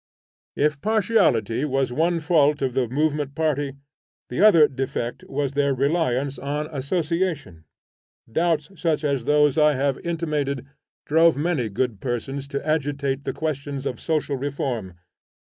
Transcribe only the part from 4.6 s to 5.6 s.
defect was